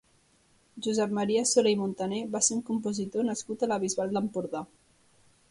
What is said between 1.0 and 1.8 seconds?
Maria Soler i